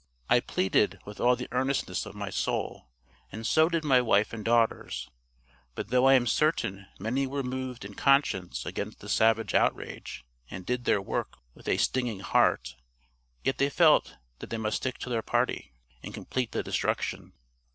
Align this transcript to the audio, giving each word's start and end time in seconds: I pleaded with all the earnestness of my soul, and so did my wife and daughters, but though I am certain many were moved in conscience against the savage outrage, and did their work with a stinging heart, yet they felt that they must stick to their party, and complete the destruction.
I 0.31 0.39
pleaded 0.39 0.99
with 1.05 1.19
all 1.21 1.35
the 1.35 1.47
earnestness 1.51 2.07
of 2.07 2.15
my 2.15 2.31
soul, 2.31 2.89
and 3.31 3.45
so 3.45 3.69
did 3.69 3.83
my 3.83 4.01
wife 4.01 4.33
and 4.33 4.43
daughters, 4.43 5.11
but 5.75 5.89
though 5.89 6.07
I 6.07 6.15
am 6.15 6.25
certain 6.25 6.87
many 6.97 7.27
were 7.27 7.43
moved 7.43 7.85
in 7.85 7.93
conscience 7.93 8.65
against 8.65 8.99
the 8.99 9.07
savage 9.09 9.53
outrage, 9.53 10.25
and 10.49 10.65
did 10.65 10.85
their 10.85 11.03
work 11.03 11.37
with 11.53 11.67
a 11.67 11.77
stinging 11.77 12.21
heart, 12.21 12.75
yet 13.43 13.59
they 13.59 13.69
felt 13.69 14.15
that 14.39 14.49
they 14.49 14.57
must 14.57 14.77
stick 14.77 14.97
to 14.97 15.09
their 15.11 15.21
party, 15.21 15.71
and 16.01 16.15
complete 16.15 16.51
the 16.51 16.63
destruction. 16.63 17.33